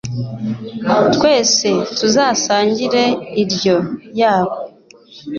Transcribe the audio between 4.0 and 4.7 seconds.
yabo